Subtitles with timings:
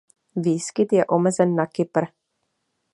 [0.35, 2.03] Výskyt je omezen na Kypr.